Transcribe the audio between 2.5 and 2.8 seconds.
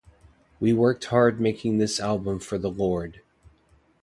the